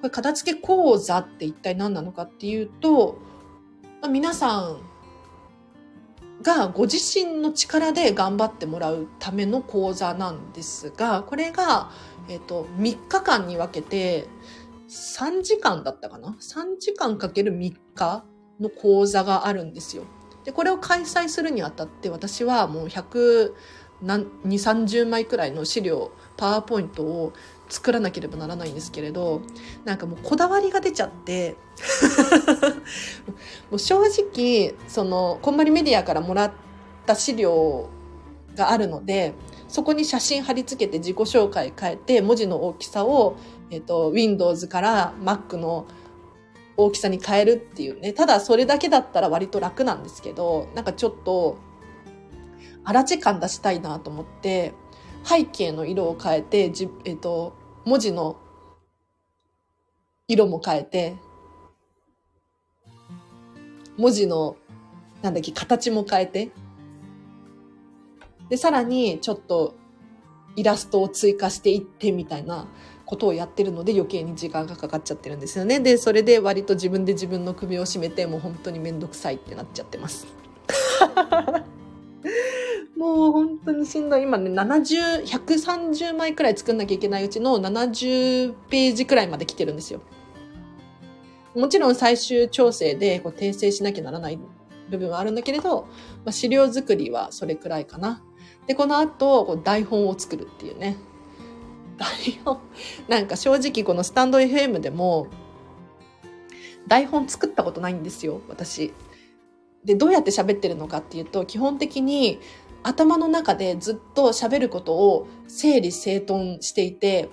[0.01, 3.17] これ片付け講座って一体何なのかっていうと、
[4.01, 4.79] まあ、皆さん
[6.41, 11.91] がご自身の力で頑張ってもらうための講座なんですが、これが、
[12.29, 14.27] えっ、ー、と、3日間に分けて、
[14.87, 18.23] 3時間だったかな ?3 時間かける3日
[18.59, 20.03] の講座があるんですよ。
[20.47, 23.53] で、これを開催するにあたって私はもう100
[24.01, 27.33] 何、2、30枚くらいの資料、パワーポイントを
[27.67, 29.41] 作らなければならないんですけれど、
[29.83, 31.57] なんかもうこだわりが出ちゃって、
[33.69, 36.51] もう正直、その、こんまりメディアからもらっ
[37.05, 37.89] た資料
[38.55, 39.33] があるので、
[39.67, 43.35] そこに写真貼り付けて自己紹介変えて、文字の大きさを、
[43.69, 45.87] えっ、と、Windows から Mac の
[46.77, 48.13] 大きさに変えるっていうね。
[48.13, 51.57] ただそれだけだったら割と楽なんですけど、なんかちょっと、
[52.83, 54.73] 荒地感出したいなと思って、
[55.23, 58.37] 背景の色を変えて、じえっ、と、文字の
[60.27, 61.15] 色も変えて、
[63.97, 64.55] 文字の、
[65.23, 66.51] なんだっけ、形も変えて、
[68.49, 69.75] で、さらにちょっと
[70.55, 72.67] イラストを追加していってみたいな
[73.07, 75.79] ことをやってるので余計に時間がかかっちゃってるんですよね。
[75.79, 80.27] で、それで割と自分で自分の首を絞めてもう本当にめんどくさいってなっちゃってます。
[82.97, 84.23] もう本当にしんどい。
[84.23, 90.01] 今ね、70、130枚くらい作んなきゃいけないうちの70ページくらいまで来てるんですよ。
[91.55, 94.39] もちろん最終調整でこう訂正しなきゃならない
[94.89, 95.83] 部分はあるんだけれど、
[96.25, 98.21] まあ、資料作りはそれくらいかな。
[98.67, 100.97] で、この後、こう台本を作るっていうね。
[101.97, 102.59] 台本、
[103.07, 105.27] なんか正直このスタンド FM でも、
[106.87, 108.93] 台本作ったことないんですよ、私。
[109.83, 112.39] で、どうやって喋ってるのかっていうと、基本的に
[112.83, 117.29] 頭の中でずっと喋ることを整理整頓していて、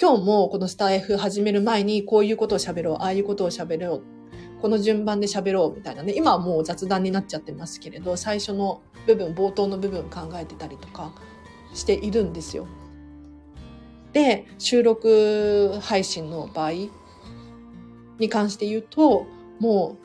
[0.00, 4.02] 今日もこのスター F 始める前にこういうことを喋ろう、ああいうことを喋ろう、
[4.60, 11.12] この順番で喋ろうみたいなね、今はもう雑談になっちゃってますけれど、最初の部分、冒頭の部分考えてたりとか
[11.74, 12.66] しているんですよ。
[14.12, 16.72] で、収録配信の場合
[18.18, 19.26] に関して言うと、
[19.60, 19.96] も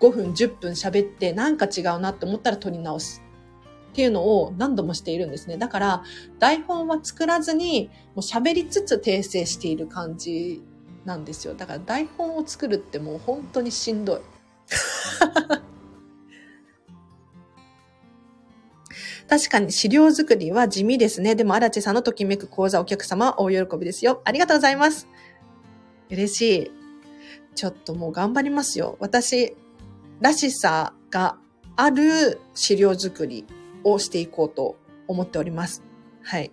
[0.00, 3.22] う5分、10分喋ってなんか違うなって思ったら撮り直す。
[3.92, 5.56] っていうのを何度もしているんですね。
[5.56, 6.02] だから、
[6.40, 10.62] 台本は作らずに、もう喋りつつ訂正している感じ
[11.04, 11.54] なんですよ。
[11.54, 14.20] だから台本を作るってもう本当にしんどい。
[19.28, 21.34] 確かに資料作りは地味ですね。
[21.34, 24.20] でも、荒地さんのときめく講座お客様は大喜びですよ。
[24.24, 25.08] ありがとうございます。
[26.10, 26.70] 嬉しい。
[27.54, 28.96] ちょっともう頑張りますよ。
[29.00, 29.56] 私
[30.20, 31.38] らしさが
[31.76, 33.46] ある資料作り
[33.82, 34.76] をしていこうと
[35.08, 35.82] 思っております。
[36.22, 36.52] はい。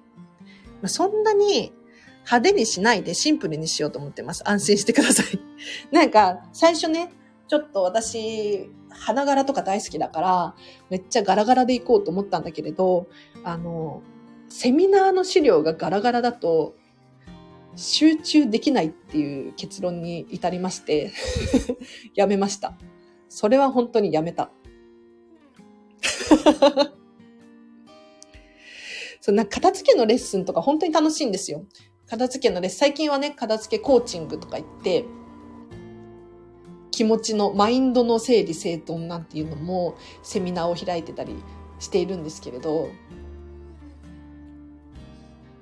[0.81, 1.73] まあ、そんなに
[2.21, 4.47] 派手にしないでシンプルにしようと思ってます。
[4.47, 5.39] 安心してください。
[5.91, 7.11] なんか、最初ね、
[7.51, 10.55] ちょっと私、花柄とか大好きだから、
[10.89, 13.09] めっちゃガラガラで行こうと思ったんだけれど、
[13.43, 14.03] あの、
[14.47, 16.77] セミナーの資料がガラガラだと、
[17.75, 21.11] 集中できないっていう結論に至りまして
[22.15, 22.77] やめました。
[23.27, 24.49] それは本当にやめた。
[29.19, 31.65] そんな片付けのレッスンとか本当に楽しいんですよ。
[32.07, 35.03] 片付けのレッスン、最近はね、片付けコーチングとか言って、
[36.91, 41.35] 気持ちの、マインドの整理整頓なんていうのもセミナーを開いてたり
[41.79, 42.89] しているんですけれど、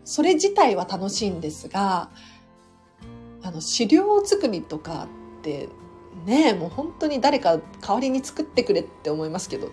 [0.03, 2.09] それ自体は楽しいんですが、
[3.43, 5.07] あの、資料作りとか
[5.39, 5.69] って
[6.25, 9.69] ね、もう本当に誰か代わりに作ってくれって思いますけど。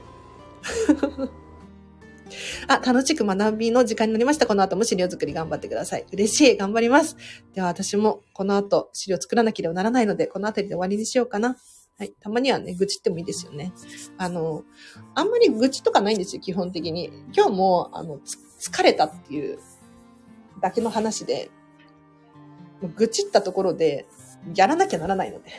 [2.68, 4.46] あ、楽しく学びの時間になりました。
[4.46, 6.06] この後も資料作り頑張ってください。
[6.12, 6.56] 嬉しい。
[6.56, 7.16] 頑張ります。
[7.54, 11.56] では私もこの後資料作らなければならないので、この辺りで終わりにしようかな。
[11.98, 12.10] はい。
[12.20, 13.72] たまにはね、愚痴ってもいいですよね。
[14.18, 14.64] あの、
[15.14, 17.10] あんまり愚痴とかないんですよ、基本的に。
[17.34, 18.20] 今日も、あの、
[18.60, 19.58] 疲れたっていう
[20.60, 21.50] だけの話で、
[22.96, 24.06] 愚痴ったところで、
[24.54, 25.50] やらなきゃならないので。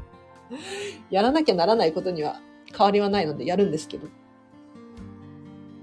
[1.10, 2.40] やらなきゃならないことには
[2.76, 4.08] 変わりはないのでやるんですけど。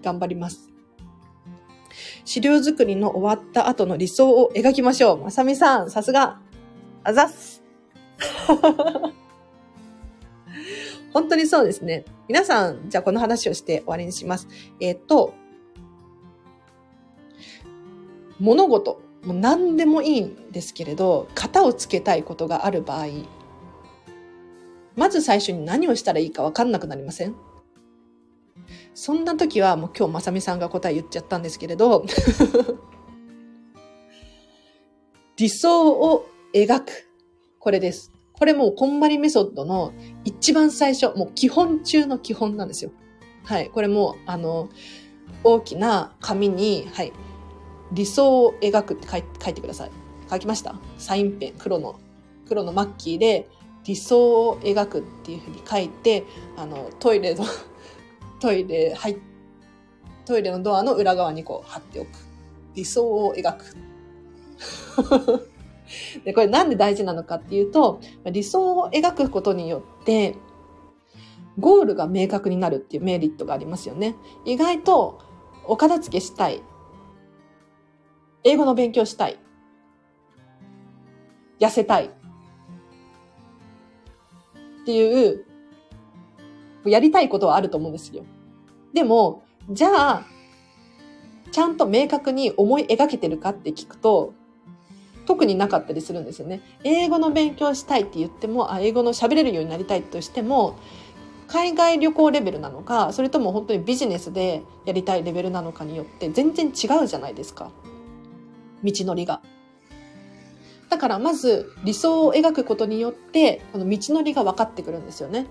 [0.03, 0.69] 頑張ります。
[2.25, 5.21] 資料作りの終わった後の理想を描きましょう。
[5.21, 6.39] まさみさん、さすが。
[7.03, 7.63] あざっす。
[11.11, 12.05] 本当にそうですね。
[12.27, 14.47] 皆さん、じゃあこの話をして終わりにします。
[14.79, 15.33] えっ、ー、と、
[18.39, 23.07] 物事、もう何でもいいんですけれど、型をつけたいことがある場合、
[24.95, 27.35] まず最初に何をしたらいいか分かんなくなりません？
[28.93, 32.05] そんな時はもう今日まさみさんが答え言っちゃったんですけれど
[35.37, 37.09] 理想を描く。
[37.59, 38.11] これです。
[38.33, 39.93] これもうこんまりメソッドの
[40.25, 42.91] 一番最初、もう基本中の基本なんですよ。
[43.43, 43.69] はい。
[43.69, 44.69] これも、あの、
[45.43, 47.13] 大きな紙に、はい。
[47.91, 49.91] 理想を描くって書い書いてください。
[50.29, 50.75] 書きました？
[50.97, 51.99] サインペン、黒の、
[52.47, 53.47] 黒のマッキーで
[53.85, 56.25] 理想を描くっていうふうに書いて、
[56.57, 57.45] あの、トイレの
[58.43, 59.15] トイレ、はい、
[60.25, 62.09] トイレのドアの裏側にこう貼っておく。
[62.75, 63.77] 理想を描く。
[66.25, 70.35] で、これなんで大事なのかっていうと、理想を描くことによって、
[71.57, 74.13] ゴールが明確になるっていうメリットがありますよね。
[74.43, 75.19] 意外と、
[75.65, 76.61] お片付けしたい。
[78.43, 79.39] 英語の勉強したい。
[81.59, 82.07] 痩せたい。
[82.07, 82.09] っ
[84.85, 85.45] ていう、
[86.85, 88.25] やりたいことはあると思うんですよ。
[88.93, 90.25] でも、じゃあ、
[91.51, 94.33] ちゃんと明確に思い描けてるかって聞くと、
[95.25, 96.61] 特になかったりするんですよね。
[96.83, 100.75] 英語の勉強したいって言っても、あ英語の喋れるようになりたいとしても、
[101.47, 107.71] 海外旅行レベルなのか、それとも本当にビジネスでやりたいレベルなのかによって全然違うじゃないですか。
[108.83, 109.41] 道のりが。
[110.89, 115.47] だからまず理想を描くことによって、この道のりが分かってくるんですよね。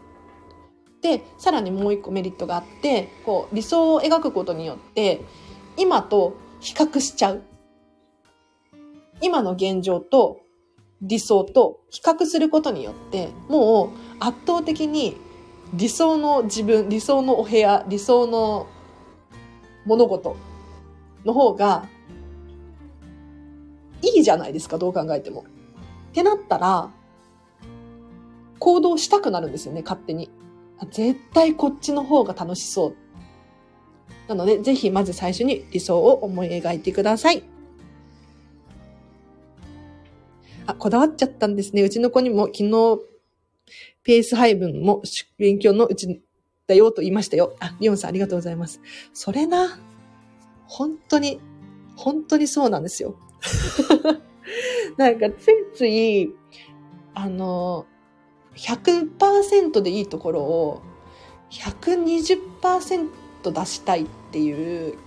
[1.02, 5.20] で、さらにもう一個メリットがあって、こう理想を描くことによって、
[5.76, 7.42] 今と比較しちゃう。
[9.20, 10.40] 今の現状と
[11.02, 13.90] 理想と比較することによって、もう
[14.20, 15.16] 圧倒的に
[15.74, 18.68] 理想の自分、理想のお部屋、理想の
[19.84, 20.36] 物事
[21.24, 21.88] の方が
[24.02, 25.44] いいじゃないですか、どう考えても。
[26.10, 26.90] ってなったら、
[28.60, 30.30] 行動したくなるんですよね、勝手に。
[30.90, 32.96] 絶対こっちの方が楽しそう。
[34.28, 37.42] なので、ぜひまず最初に理想を思い描いてください。
[40.66, 41.82] あ、こだわっちゃったんですね。
[41.82, 43.00] うちの子にも昨日、
[44.04, 45.02] ペース配分も
[45.38, 46.22] 勉強のうち
[46.66, 47.56] だよと言いましたよ。
[47.60, 48.80] あ、リオンさんありがとうございます。
[49.12, 49.78] それな。
[50.66, 51.40] 本当に、
[51.96, 53.16] 本当にそうなんですよ。
[54.96, 56.34] なんかついつい、
[57.14, 57.86] あの、
[58.56, 60.82] 100%でいいところを
[61.50, 63.08] 120%
[63.52, 64.98] 出したいっていう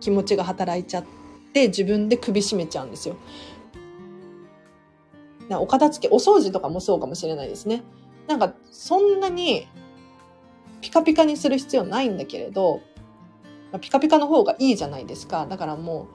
[0.00, 1.04] 気持ちが働いちゃっ
[1.52, 3.16] て自分で首絞めちゃうんですよ。
[5.48, 7.82] なお片付け、お掃除とかもそうかもしれないですね。
[8.26, 9.68] なんかそんなに
[10.80, 12.80] ピカピカにする必要ないんだけれど、
[13.80, 15.46] ピカピカの方がいいじゃないですか。
[15.46, 16.08] だからも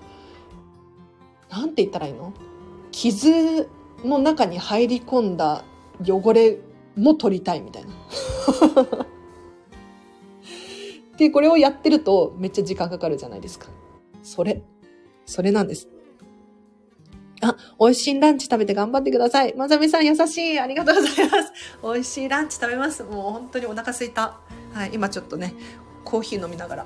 [1.49, 2.33] う、なんて言ったらいいの？
[2.91, 3.69] 傷
[4.03, 5.63] の中に入り込んだ
[6.05, 6.57] 汚れ
[6.95, 7.91] も取りたいみたいな。
[11.17, 13.67] で、これをやってるとめっちゃ時間かかるじゃないですか。
[14.23, 14.61] それ。
[15.25, 15.87] それなんです。
[17.43, 19.55] あ、美味しいランチ食べて頑張ってください。
[19.55, 20.59] まざみさん優しい。
[20.59, 21.51] ありがとうございます。
[21.83, 23.03] 美味しいランチ食べます。
[23.03, 24.39] もう本当にお腹すいた。
[24.73, 25.53] はい、今ちょっとね、
[26.03, 26.85] コーヒー飲みながら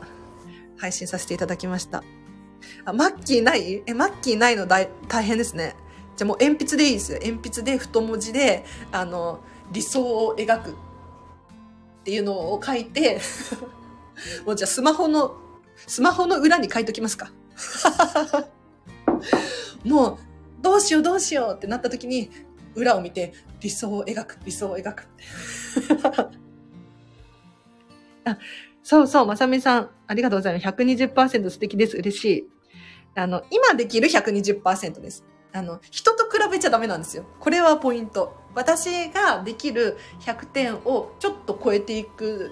[0.78, 2.04] 配信させていただきました。
[2.86, 3.84] あ、マッキーない？
[3.86, 5.76] え、マッキーないの大大変ですね。
[6.16, 7.20] じゃあもう鉛筆でいいですよ。
[7.22, 9.42] 鉛筆で太文字で、あの、
[9.72, 10.74] 理想を描くっ
[12.04, 13.20] ていうのを書いて、
[14.46, 15.36] もうじゃあスマホの、
[15.76, 17.32] スマホの裏に書いときますか。
[19.84, 20.18] もう、
[20.62, 22.32] どうしようどうしようってなった時に、
[22.76, 25.08] 裏を見て、理想を描く、理想を描く。
[28.26, 28.38] あ、
[28.84, 30.68] そうそう、まさみさん、ありがとうございます。
[30.68, 31.98] 120%素敵です。
[31.98, 32.48] 嬉しい。
[33.16, 35.26] あの、今できる120%です。
[35.56, 37.24] あの、人と比べちゃダメなんですよ。
[37.40, 38.36] これはポイント。
[38.54, 42.52] 私ができる100点をちょっと超えていく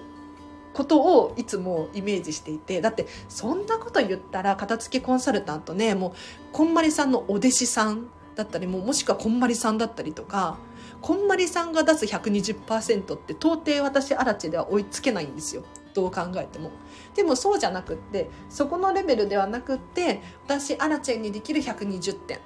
[0.72, 6.12] ことをいつもイメージしていて、だってそんなこと言ったら片付けコンサルタントね、もう
[6.52, 10.56] こんまりさんのお弟子さんだったり、もうもしくはこんまりさんだったりとか、
[11.02, 15.62] こんまりさんが出す120%って到底私アラチでは追いつけないんですよ。
[15.92, 16.70] どう考えても。
[17.14, 22.38] でもそうじゃなくって、そこのレベルではなくって、私アラチェにできる120点。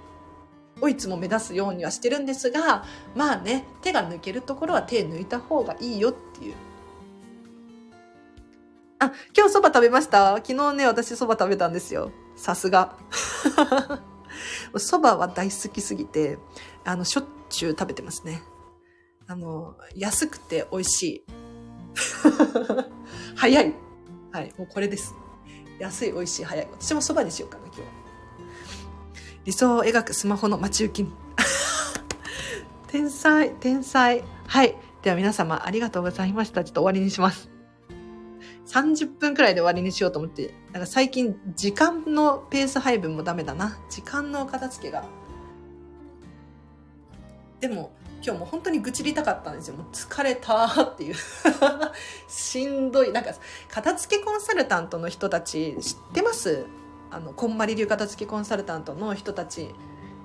[0.80, 6.54] をいつも目指すようにはしてるんですが、まあね、手が抜けるところは手抜いた方がいいよっていう。
[9.00, 10.34] あ、今日蕎麦食べました？
[10.36, 12.10] 昨日ね、私蕎麦食べたんですよ。
[12.36, 12.96] さすが。
[14.74, 16.38] 蕎麦は大好きすぎて、
[16.84, 18.42] あの、しょっちゅう食べてますね。
[19.26, 21.24] あの、安くて美味しい。
[23.36, 23.74] 早い。
[24.32, 25.14] はい、もうこれです。
[25.78, 26.68] 安い、美味しい、早い。
[26.72, 27.86] 私も蕎麦にしようかな、今日は。
[29.44, 31.12] 理想を描くスマホの待ち受けに。
[32.88, 34.24] 天才、天才。
[34.46, 34.76] はい。
[35.02, 36.64] では皆様ありがとうございました。
[36.64, 37.48] ちょっと終わりにします。
[38.66, 43.78] 30分くらいで終わりにしようと思って、なんか最近時間のペース配分もダメだな。
[43.88, 45.04] 時間の片付けが。
[47.60, 49.76] でも今日も本当に愚痴りたかったんですよ。
[49.76, 51.14] もう疲れたっていう。
[52.28, 53.12] しんどい。
[53.12, 53.30] なんか
[53.68, 56.66] 片付けコンサルタントの人たち知ってます？
[57.10, 59.66] あの、こんまり流片付けコンサルタントの人たちっ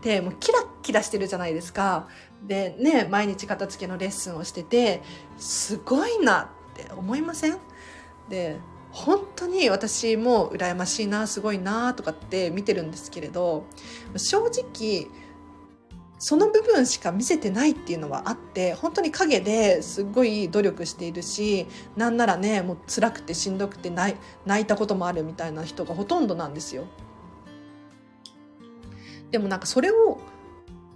[0.02, 2.08] てもうキラッキラしてるじゃないですか。
[2.46, 5.02] でね、毎日片付けのレッスンをしてて、
[5.38, 7.58] すごいなって思いません？
[8.30, 8.58] で、
[8.92, 13.66] 本当に私も羨ましいな、すごいなとかって見てるんですけれど、
[14.16, 15.08] 正直、
[16.24, 21.68] その部分しか見せてないっていうのはあって、本当に陰ですごい努力しているし、
[21.98, 24.16] なんならね、もう辛くてしんどくて泣い
[24.46, 26.86] 泣いたこともあるみたいな人がほとんどなんですよ。
[29.32, 30.22] でもなんかそれを、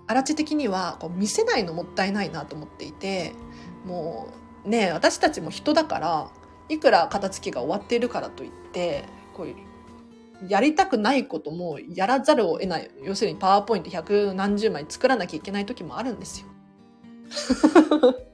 [0.08, 3.34] あらち的にはこう見せないのもったいないなと思っていて、
[3.86, 4.30] も
[4.66, 6.32] うね私たちも人だから
[6.70, 9.04] いくら片付けが終わっているからといって
[9.36, 9.48] こう
[10.48, 16.48] やりたくないこともやらざるを得ない要するにパワーポイント百何十枚作らなきゃいけない時もあるんですよ。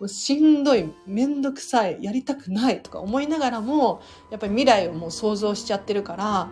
[0.00, 4.00] もうしんどいめんどくさいやりたくないとか思いながらも
[4.30, 6.50] やっぱり未来をもう想像しちゃってるから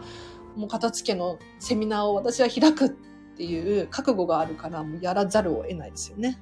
[0.56, 2.90] もう片付けのセミナーを私は開くっ
[3.36, 6.38] ていう覚悟があるからもうやらざるを得ないですよね。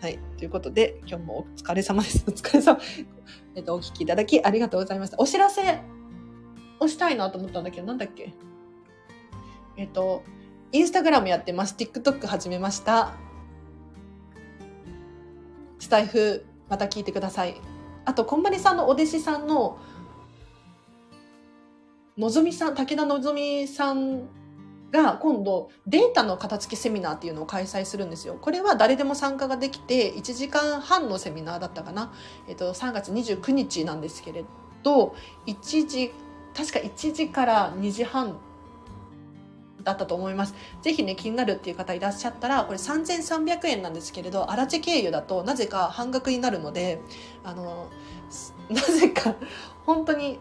[0.00, 0.18] はい。
[0.36, 2.24] ということで、今日もお疲れ様です。
[2.26, 2.80] お疲れ様。
[3.54, 5.16] えっと、お聞きいただきありがとうございました。
[5.20, 6.01] お知らせ
[6.82, 8.32] をしたいなと思ったんだけど、なんだっけ？
[9.76, 10.22] えっと、
[10.70, 11.74] インスタグラムやってます。
[11.76, 13.14] TikTok 始めました。
[15.78, 17.56] スタイフ、また聞いてください。
[18.04, 19.78] あと、こんまりさんのお弟子さんの、
[22.18, 24.28] のぞみさん、武田のぞみさん
[24.90, 28.36] が今度データの片付けセミナーっていうのを開催するんですよ。
[28.40, 32.12] これは誰でも参加ができて1時間半のセミナーだったかな。
[32.48, 34.44] えっと、3月29日なんですけれ
[34.82, 35.14] ど、
[35.46, 36.12] 1時、
[36.54, 38.36] 確か1時から2時半
[39.82, 40.54] だったと思います。
[40.82, 47.00] ぜひね、気になるっていう方いらっしゃったら、これ3300円なんですけれど、荒地経由だとなぜか半額になるので、
[47.44, 47.88] あの、
[48.70, 49.34] なぜか
[49.84, 50.38] 本当に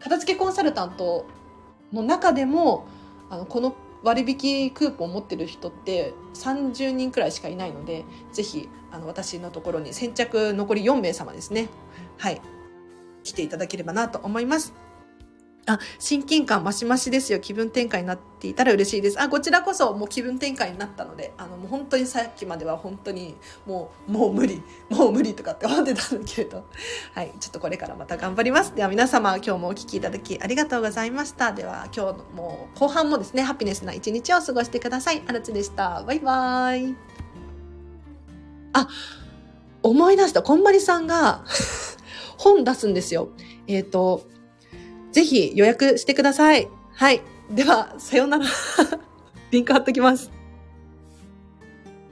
[0.00, 1.26] 片付けコンサルタント
[1.92, 2.86] の中でも
[3.28, 11.68] あのこの割引クーポン持ってる人って30人くらいしかいないのでぜひあの私のところに先着残り4名様ですね。
[12.18, 12.40] はい。
[13.24, 14.85] 来ていただければなと思います。
[15.68, 17.40] あ、親近感マシマシですよ。
[17.40, 19.20] 気分転換になっていたら嬉しいです。
[19.20, 23.34] あ、こちらこそもう気分転換になったので、あの、もう本当にさっきまでは本当に
[23.66, 26.64] もう、もう無理、 もう無理とかって思ってたんだけれど、
[27.14, 28.76] はい、ちょっとこれからまた頑張ります。
[28.76, 31.50] では皆様、今日もお聴きいただきありがとうございました。
[31.50, 35.22] では今日のもう後半もですね、ハピネスな一日を過ごしてください。
[35.26, 36.04] あらつでした。
[36.06, 36.96] バイバーイ。
[38.72, 38.88] あ、
[39.82, 40.42] 思い出した。
[40.42, 41.44] こんまりさんが
[42.38, 43.30] 本出すんですよ。
[43.66, 44.28] えっ、ー、と、
[45.16, 46.68] ぜひ予約してください。
[46.92, 47.22] はい。
[47.50, 48.44] では、さようなら。
[49.50, 50.30] リンク貼っときます。